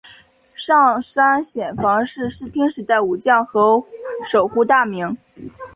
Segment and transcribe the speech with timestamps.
[0.55, 3.85] 上杉显房是室町时代武将和
[4.25, 5.15] 守护大名。